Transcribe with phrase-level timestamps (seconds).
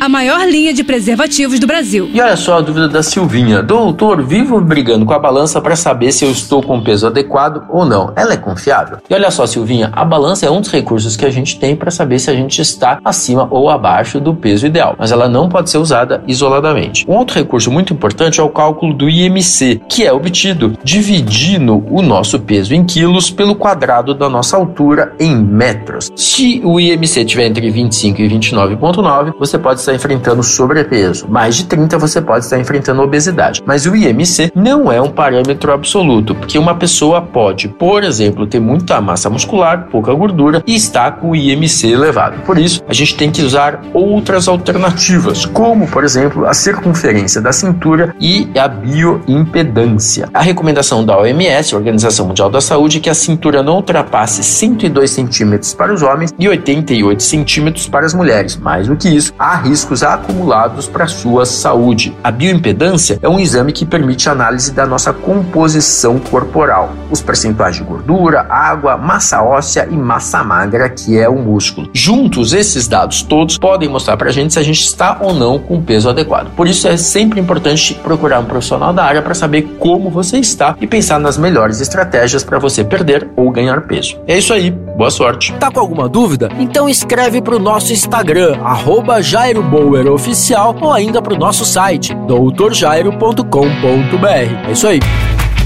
[0.00, 2.08] a maior linha de preservativos do Brasil.
[2.12, 3.62] E olha só a dúvida da Silvinha.
[3.62, 7.84] Doutor, vivo brigando com a balança para saber se eu estou com peso adequado ou
[7.84, 8.12] não.
[8.14, 8.98] Ela é confiável?
[9.08, 11.90] E olha só, Silvinha, a balança é um dos recursos que a gente tem para
[11.90, 15.70] saber se a gente está acima ou abaixo do peso ideal, mas ela não pode
[15.70, 17.04] ser usada isoladamente.
[17.08, 22.02] Um outro recurso muito importante é o cálculo do IMC, que é obtido dividindo o
[22.02, 26.10] nosso peso em quilos pelo quadrado da nossa altura em metros.
[26.14, 31.28] Se o IMC tiver entre 25 e 29,9, você pode estar enfrentando sobrepeso.
[31.28, 33.62] Mais de 30 você pode estar enfrentando obesidade.
[33.64, 38.60] Mas o IMC não é um parâmetro absoluto, porque uma pessoa pode, por exemplo, ter
[38.60, 42.42] muita massa muscular, pouca gordura e estar com o IMC elevado.
[42.42, 47.52] Por isso, a gente tem que usar outras alternativas, como, por exemplo, a circunferência da
[47.52, 50.28] cintura e a bioimpedância.
[50.32, 55.10] A recomendação da OMS, Organização Mundial da Saúde, é que a cintura não ultrapasse 102
[55.10, 58.56] centímetros para os homens e 88 centímetros para as mulheres.
[58.56, 62.16] Mais do que isso, há risco riscos acumulados para a sua saúde.
[62.24, 67.82] A bioimpedância é um exame que permite análise da nossa composição corporal, os percentuais de
[67.82, 71.90] gordura, água, massa óssea e massa magra, que é o músculo.
[71.92, 75.58] Juntos, esses dados todos podem mostrar para a gente se a gente está ou não
[75.58, 76.48] com peso adequado.
[76.56, 80.74] Por isso é sempre importante procurar um profissional da área para saber como você está
[80.80, 84.18] e pensar nas melhores estratégias para você perder ou ganhar peso.
[84.26, 85.52] É isso aí, boa sorte.
[85.60, 86.48] Tá com alguma dúvida?
[86.58, 91.64] Então escreve para o nosso Instagram, arroba Jairo Bower Oficial ou ainda para o nosso
[91.64, 94.68] site doutorjairo.com.br.
[94.68, 95.00] É isso aí.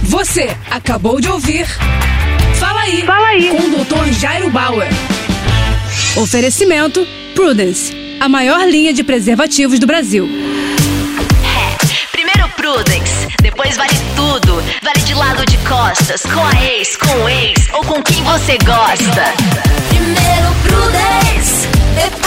[0.05, 1.67] Você acabou de ouvir
[2.59, 3.49] Fala aí, Fala aí.
[3.49, 4.13] com o Dr.
[4.13, 4.89] Jairo Bauer.
[6.17, 10.29] Oferecimento Prudence, a maior linha de preservativos do Brasil.
[11.45, 14.63] É, primeiro Prudence, depois vale tudo.
[14.83, 18.59] Vale de lado de costas, com a ex, com o ex ou com quem você
[18.59, 19.25] gosta.
[19.89, 22.20] Primeiro Prudence, depois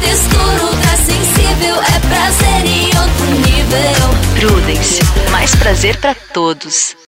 [0.00, 1.76] textura ultra sensível.
[1.76, 4.10] É prazer em outro nível.
[4.38, 5.00] Prudence.
[5.30, 7.00] Mais prazer para todos.